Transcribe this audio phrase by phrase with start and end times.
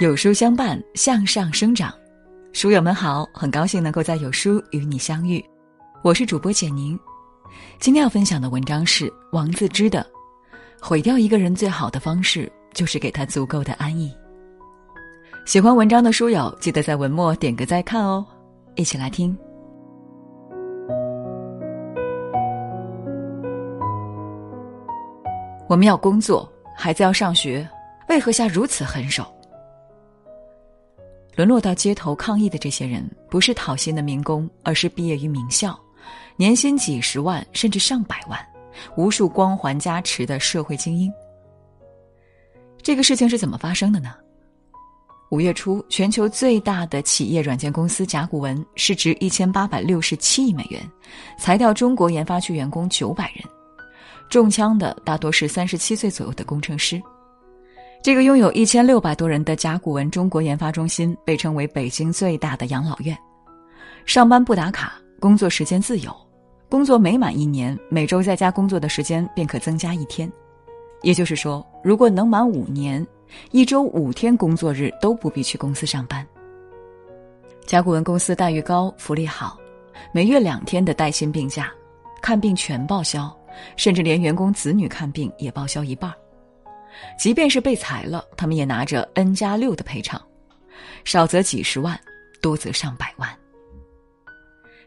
[0.00, 1.92] 有书相伴，向上生长。
[2.52, 5.44] 书友们好，很高兴能够在有书与你相遇。
[6.02, 6.96] 我是主播简宁。
[7.80, 10.06] 今天要分享的文章是王自之的
[10.86, 14.08] 《毁掉一个人最好的方式就是给他足够的安逸》。
[15.50, 18.24] 喜欢文章的书友，记得在文末点个再看哦。
[18.76, 19.36] 一起来听。
[25.68, 27.68] 我们要工作，孩子要上学，
[28.08, 29.26] 为何下如此狠手？
[31.38, 35.78] 沦落到街头抗议的这些人，不是讨薪的民工，而是毕业于名校，
[36.34, 38.44] 年薪几十万甚至上百万，
[38.96, 41.08] 无数光环加持的社会精英。
[42.82, 44.16] 这个事情是怎么发生的呢？
[45.30, 50.82] 五月初，全球最大的企业软件公司甲骨文市值一千八百六十七亿美元，
[51.38, 53.44] 裁掉中国研发区员工九百人，
[54.28, 57.00] 中枪的大多是三十七岁左右的工程师。
[58.00, 63.16] 这个拥有一千六百多人的甲骨文中国研发中心被称为北京最大的养老院。
[64.06, 66.14] 上班不打卡，工作时间自由，
[66.68, 70.30] 工作每满一年，每周在家工作的时间便可增加一天。
[71.02, 73.04] 也就是说，如果能满五年，
[73.50, 76.26] 一周五天工作日都不必去公司上班。
[77.66, 79.58] 甲骨文公司待遇高，福利好，
[80.12, 81.70] 每月两天的带薪病假，
[82.22, 83.36] 看病全报销，
[83.76, 86.10] 甚至连员工子女看病也报销一半。
[87.18, 90.20] 即便是被裁了，他们也拿着 N 加六的赔偿，
[91.04, 91.98] 少则几十万，
[92.40, 93.28] 多则上百万。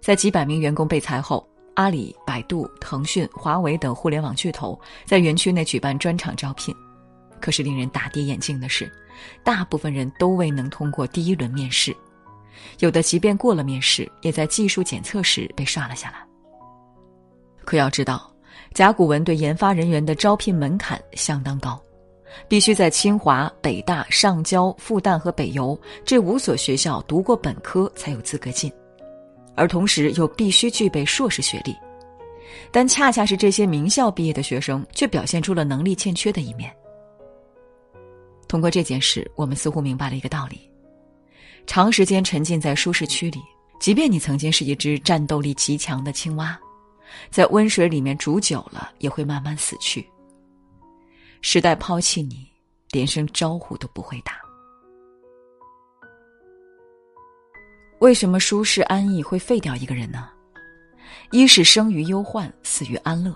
[0.00, 6.74] 在几百名员工被裁后，阿里、百度、腾讯、华为等互联网巨头在园区内举办专场招聘。
[7.40, 8.90] 可是令人大跌眼镜的是，
[9.42, 11.96] 大部分人都未能通过第一轮面试，
[12.80, 16.26] 有的即便过了面试，也在技术检测时被刷了下来。
[17.64, 18.30] 可要知道，
[18.74, 21.82] 甲骨文对研发人员的招聘门槛相当高。
[22.48, 28.72] 必须在清华、北大、上交、复旦和北邮这五所学校读过本科才有资格进，
[29.54, 31.76] 而同时又必须具备硕士学历。
[32.72, 36.74] 但恰恰是这些名校毕业的学生，却表现出了能力欠缺的一面。
[38.48, 40.68] 通过这件事，我们似乎明白了一个道理：
[41.66, 43.40] 长时间沉浸在舒适区里，
[43.80, 46.58] 即便你曾经是一只战斗力极强的青蛙，
[47.30, 50.04] 在温水里面煮久了，也会慢慢死去。
[51.42, 52.46] 时代抛弃你，
[52.90, 54.34] 连声招呼都不会打。
[58.00, 60.28] 为什么舒适安逸会废掉一个人呢？
[61.30, 63.34] 一是生于忧患，死于安乐。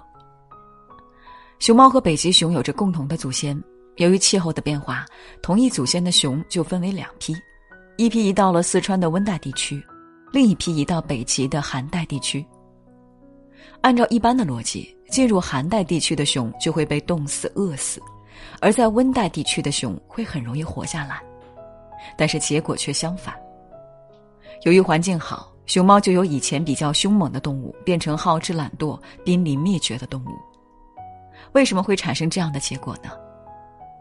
[1.59, 3.63] 熊猫和北极熊有着共同的祖先，
[3.97, 5.07] 由于气候的变化，
[5.43, 7.35] 同一祖先的熊就分为两批，
[7.97, 9.83] 一批移到了四川的温带地区，
[10.33, 12.45] 另一批移到北极的寒带地区。
[13.81, 14.95] 按照一般的逻辑。
[15.11, 18.03] 进入寒带地区的熊就会被冻死、饿死，
[18.59, 21.23] 而在温带地区的熊会很容易活下来。
[22.17, 23.33] 但是结果却相反。
[24.63, 30.31] 由于环境好，熊猫就由以前比较凶猛的动物变成好吃懒惰、濒临灭绝的动物。
[31.53, 33.11] 为什么会产生这样的结果呢？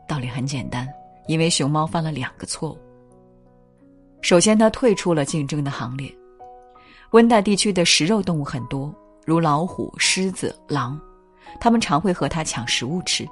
[0.07, 0.87] 道理很简单，
[1.27, 2.77] 因为熊猫犯了两个错误。
[4.21, 6.11] 首先，它退出了竞争的行列。
[7.11, 8.91] 温带地区的食肉动物很多。
[9.25, 10.99] 如老虎、狮子、狼，
[11.59, 13.27] 它们常会和它抢食物吃，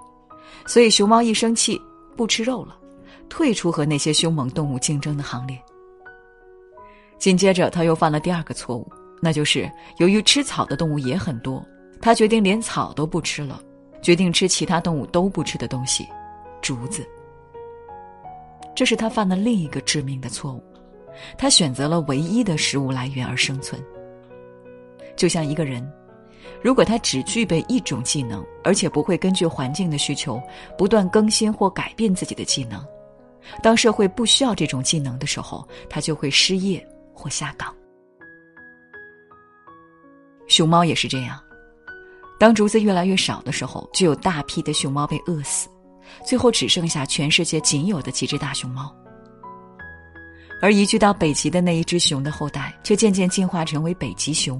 [0.66, 1.80] 所以熊猫一生气
[2.16, 2.78] 不吃肉了，
[3.30, 5.62] 退出和那些凶猛动物竞争的行列。
[7.18, 8.92] 紧接着，他又犯了第二个错误，
[9.22, 11.64] 那就是由于吃草的动物也很多，
[12.02, 13.62] 他决定连草都不吃了，
[14.02, 16.08] 决定吃其他动物都不吃的东西——
[16.62, 17.08] 竹子。
[18.74, 20.64] 这是他犯的另一个致命的错误，
[21.38, 23.80] 他选择了唯一的食物来源而生存。
[25.22, 25.88] 就像一个人，
[26.64, 30.42] 如果他只具备一种技能，而且不会根据环境的需求
[30.76, 32.84] 不断更新或改变自己的技能，
[33.62, 36.84] 当社会不需要这种技能的时候，他就会失业
[37.14, 37.72] 或下岗。
[40.48, 41.40] 熊猫也是这样，
[42.40, 45.70] 当竹子越来越少的时候，就有大批的熊猫被饿死，
[46.26, 48.92] 最后只剩下全世界仅有的几只大熊猫。
[50.64, 54.60] 而移居到北极的那一只熊的后代，却渐渐进化成为北极熊。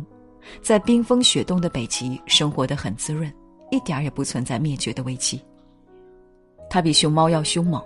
[0.62, 3.32] 在冰封雪冻的北极生活的很滋润，
[3.72, 5.42] 一点儿也不存在灭绝的危机。
[6.70, 7.82] 它比熊猫要凶猛，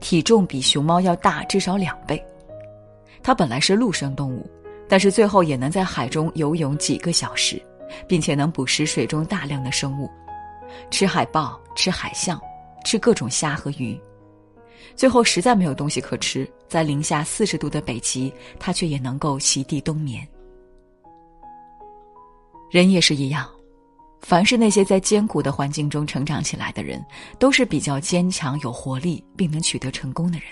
[0.00, 2.22] 体重比熊猫要大至少两倍。
[3.22, 4.48] 它本来是陆生动物，
[4.88, 7.60] 但是最后也能在海中游泳几个小时，
[8.06, 10.08] 并且能捕食水中大量的生物，
[10.90, 12.40] 吃海豹、吃海象、
[12.84, 13.98] 吃各种虾和鱼。
[14.94, 20.26] 最后实在没有东西可吃，在零下四十度的北极，它却也能够席地冬眠。
[22.70, 23.48] 人也是一样，
[24.20, 27.04] 凡是那些在艰苦的环境中成长起来的人，
[27.38, 30.48] 都是比较坚强、有活力，并能取得成功的人。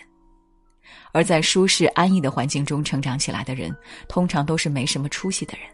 [1.13, 3.75] 而在舒适安逸的环境中成长起来的人，
[4.09, 5.69] 通常都是没什么出息的人。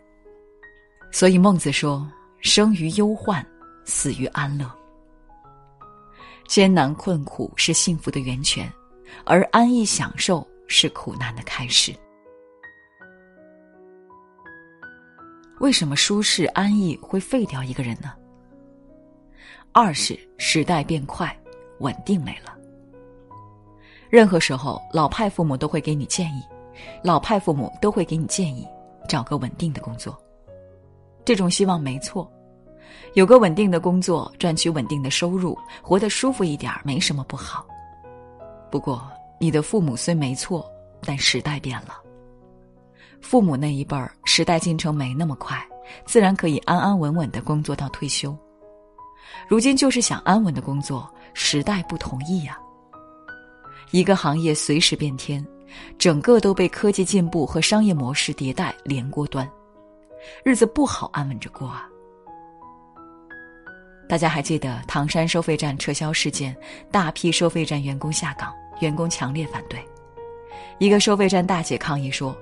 [1.12, 2.06] 所以孟子说
[2.40, 3.44] ：“生于忧患，
[3.84, 4.70] 死于安乐。”
[6.46, 8.70] 艰难困苦是幸福的源泉，
[9.24, 11.94] 而安逸享受是苦难的开始。
[15.60, 18.14] 为什么舒适安逸会废掉一个人呢？
[19.72, 21.38] 二是时代变快，
[21.80, 22.56] 稳定没了。
[24.08, 26.42] 任何时候，老派父母都会给你建议，
[27.04, 28.66] 老派父母都会给你建议，
[29.06, 30.18] 找个稳定的工作。
[31.26, 32.28] 这种希望没错。
[33.12, 37.66] 有个稳定的工作，赚取稳定的收入，活得舒服一点没什么不好。
[38.70, 39.06] 不过，
[39.38, 40.64] 你的父母虽没错，
[41.02, 42.00] 但时代变了。
[43.20, 45.62] 父母那一辈儿，时代进程没那么快，
[46.04, 48.36] 自然可以安安稳稳的工作到退休。
[49.48, 52.58] 如今就是想安稳的工作，时代不同意呀。
[53.92, 55.44] 一个行业随时变天，
[55.98, 59.48] 整个都被科技进步和商业模式迭代连锅端，
[60.44, 61.86] 日子不好安稳着过啊。
[64.08, 66.56] 大家还记得唐山收费站撤销事件，
[66.90, 69.80] 大批收费站员工下岗，员工强烈反对。
[70.78, 72.36] 一个收费站大姐抗议说：“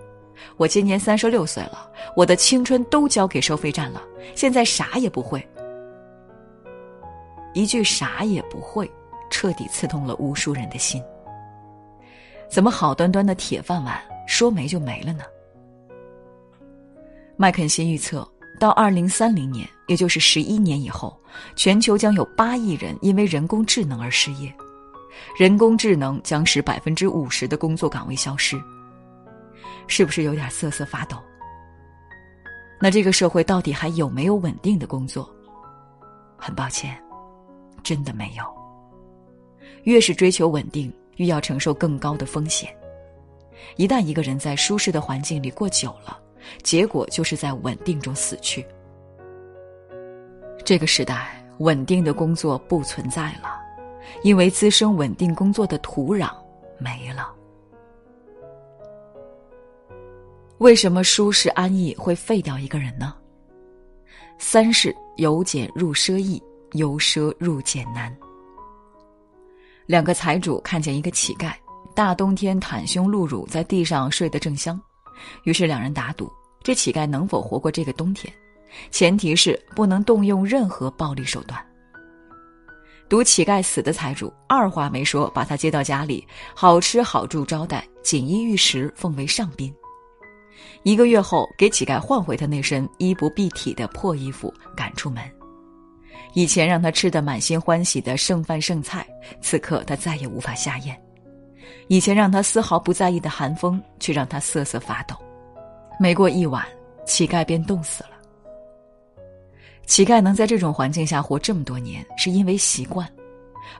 [0.56, 4.02] 我今年三十六岁了，我的青春都交给收费站了，
[4.35, 5.46] 现在啥也不会。”
[7.55, 8.90] 一句“啥也不会”，
[9.31, 11.02] 彻底刺痛了无数人的心。
[12.49, 15.25] 怎么好端端的铁饭碗说没就没了呢？
[17.37, 18.26] 麦肯锡预测。
[18.61, 21.17] 到二零三零年，也就是十一年以后，
[21.55, 24.52] 全球将有八亿人因为人工智能而失业，
[25.38, 28.61] 人工智能将使百分之五十的工作岗位消失。
[29.88, 31.17] 是不是有点瑟瑟发抖？
[32.81, 35.29] 那这个社会到底还有没有稳定的工作？
[36.37, 36.96] 很抱歉，
[37.82, 38.44] 真的没有。
[39.82, 42.73] 越是追求稳定，越要承受更高的风险。
[43.76, 46.20] 一旦一个人在舒适的环境里过久了，
[46.62, 48.64] 结果就是在稳定中死去。
[50.64, 53.61] 这个时代，稳定的工作不存在了，
[54.23, 56.31] 因为滋生稳定工作的土壤
[56.79, 57.35] 没了。
[60.58, 63.14] 为什么舒适安逸会废掉一个人呢？
[64.38, 68.14] 三是由俭入奢易，由奢入俭难。
[69.87, 71.52] 两个财主看见一个乞丐，
[71.94, 74.81] 大冬天袒胸露乳在地上睡得正香。
[75.44, 76.28] 于是两人打赌，
[76.61, 78.32] 这乞丐能否活过这个冬天？
[78.90, 81.64] 前提是不能动用任何暴力手段。
[83.08, 89.72] 赌乞丐死的财主二话没说，把他接到家里，好吃好住招待，锦衣玉食，奉为上宾。
[90.82, 95.22] 一个月后，给乞丐换回他那身衣不蔽体的破衣服，赶出门。
[96.34, 99.06] 以前让他吃得满心欢喜的剩饭剩菜，
[99.40, 101.00] 此刻他再也无法下咽。
[101.88, 105.16] 以前让他丝毫不在意的寒风，却让他瑟瑟发抖。
[105.99, 106.64] 没过一晚，
[107.06, 108.11] 乞丐便冻死了。
[109.87, 113.06] 乞丐能在这种环境下活这么多年，是因为习惯；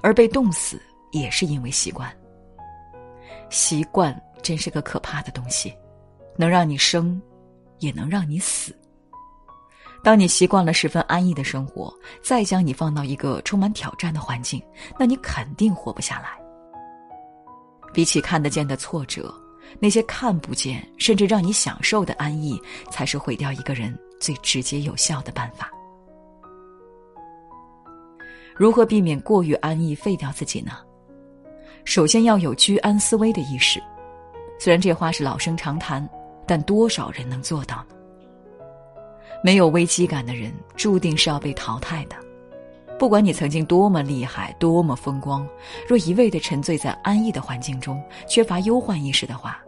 [0.01, 0.81] 而被冻死，
[1.13, 2.11] 也是因为习惯。
[3.51, 5.73] 习惯真是个可怕的东西，
[6.39, 7.21] 能让你生，
[7.81, 8.75] 也能让你死。
[10.05, 11.93] 当你习惯了十分安逸的生活，
[12.23, 14.63] 再将你放到一个充满挑战的环境，
[14.97, 16.39] 那你肯定活不下来。
[17.93, 19.35] 比起看得见的挫折，
[19.81, 25.69] 那些看不见甚至让你享受的安逸，才是毁掉一个人最直接有效的办法。
[28.55, 30.73] 如何避免过于安逸废掉自己呢？
[31.85, 33.83] 首先要有居安思危的意识。
[34.61, 36.09] 虽然这话是老生常谈，
[36.49, 37.95] 但多少人能做到呢？
[39.45, 42.17] 没有危机感的人，注定是要被淘汰的。
[42.99, 45.47] 不管你曾经多么厉害，多么风光，
[45.87, 49.63] 若一味的沉醉在安逸的环境中，缺乏忧患意识的话，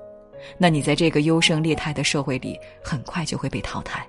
[0.58, 4.04] 那你在这个优胜劣汰的社会里，很快就会被淘汰。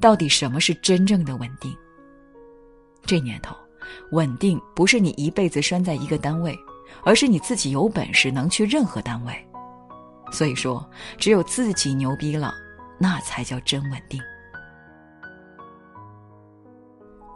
[0.00, 1.74] 到底什么是真正的稳定？
[3.06, 3.56] 这年头，
[4.10, 6.54] 稳定不是你一辈子拴在一个单位，
[7.02, 9.34] 而是你自己有本事能去任何单位。
[10.30, 12.54] 所以说，只有自己牛逼了，
[12.98, 14.20] 那才叫真稳定。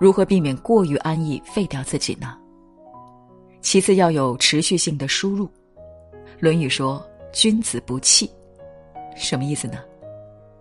[0.00, 2.36] 如何避免过于安逸废掉自己呢？
[3.60, 5.46] 其次要有持续性的输入。
[6.38, 8.30] 《论语》说：“君子不器。”
[9.16, 9.78] 什么意思呢？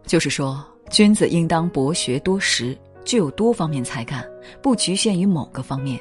[0.05, 4.23] 就是说，君子应当博学多识，具有多方面才干，
[4.61, 5.99] 不局限于某个方面。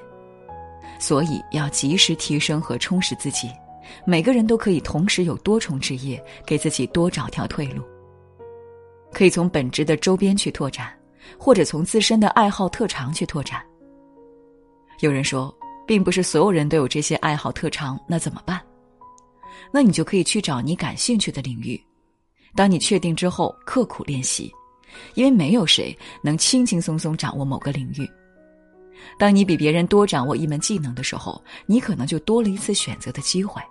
[1.01, 3.51] 所以要及时提升和充实自己。
[4.05, 7.83] 每个人都可以同时有多重职业，给自己多找条退路。
[9.13, 10.93] 可以从本职的周边去拓展。
[11.39, 13.65] 或者从自身的爱好特长去拓展。
[15.01, 15.55] 有人说，
[15.87, 18.61] 并不是所有人都有这些爱好特长，那怎么办？
[19.73, 21.81] 那你就可以去找你感兴趣的领域。
[22.57, 24.53] 当你确定之后，刻苦练习，
[25.15, 28.09] 因为没有谁能轻轻松松掌握某个领域。
[29.17, 33.63] 当你比别人多掌握一门技能的时候，你可能就多了一次选择的机会。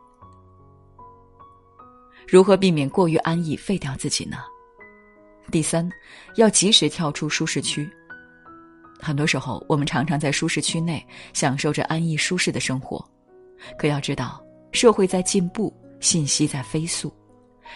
[2.27, 4.37] 如何避免过于安逸废掉自己呢？
[5.51, 5.89] 第三，
[6.35, 7.89] 要及时跳出舒适区。
[8.99, 13.03] 很多时候，我们常常在舒适区内享受着安逸舒适的生活，
[13.77, 17.11] 可要知道，社会在进步，信息在飞速。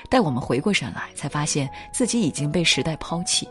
[0.09, 3.47] 待我们回过神来，才发现自己已经被时代抛弃。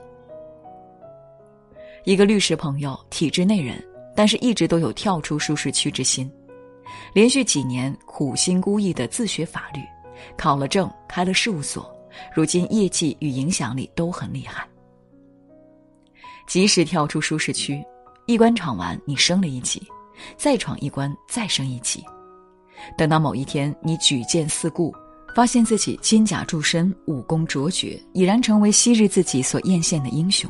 [2.04, 3.82] 一个律师朋友，体制内人，
[4.14, 6.30] 但是一直都有跳出舒适区之心，
[7.12, 9.80] 连续几年苦心孤诣的自学法律，
[10.36, 11.94] 考了证，开了事务所，
[12.34, 14.66] 如今业绩与影响力都很厉害。
[16.46, 17.82] 及时跳出舒适区，
[18.26, 19.82] 一关闯完，你升了一级，
[20.36, 22.04] 再闯一关，再升一级，
[22.96, 24.94] 等到某一天你举剑四顾。
[25.34, 30.48] 发现自己金甲铸身，武功卓绝，已然成为昔日自己所艳羡的英雄。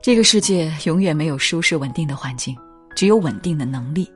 [0.00, 2.56] 这个世界永远没有舒适稳定的环境，
[2.94, 4.08] 只有稳定的能力。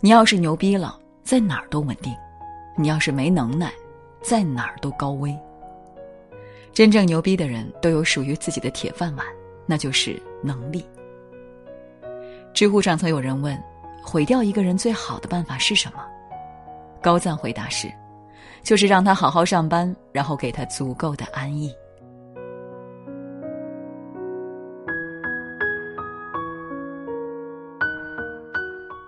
[0.00, 2.14] 你要是牛逼了，在哪儿都稳定；
[2.74, 3.70] 你要是没能耐，
[4.22, 5.38] 在哪儿都高危。
[6.72, 9.26] 真正牛逼的人都有属于自己的铁饭碗，
[9.66, 10.82] 那就是能力。
[12.54, 13.62] 知乎上曾有人问：
[14.02, 16.02] 毁掉一个人最好的办法是什么？
[17.02, 17.92] 高赞回答是
[18.64, 21.70] ：“就是让他好好上班，然后给他足够的安逸。”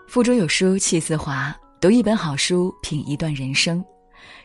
[0.06, 3.82] 腹中有书气自华，读一本好书，品一段人生。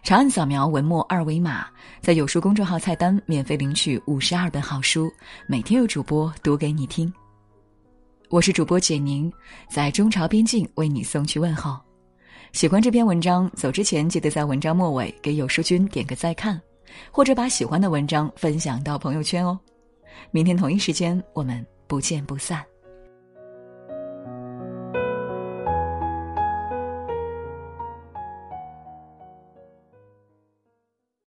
[0.04, 1.68] 长按扫描文末二维码，
[2.00, 5.12] 在有书公众号菜单免费领取五十二本好书，
[5.46, 7.14] 每天有主播读给你听。
[8.30, 9.30] 我是主播简宁，
[9.70, 11.78] 在中朝边境为你送去问候。
[12.54, 16.60] 喜欢这篇文章，走之前记得在文章末尾给有书君点个再看，
[17.12, 19.60] 或者把喜欢的文章分享到朋友圈哦。
[20.32, 22.64] 明天同一时间，我们不见不散。